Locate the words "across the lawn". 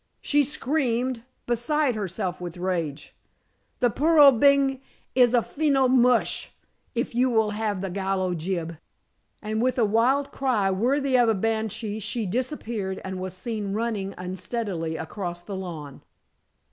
14.97-16.01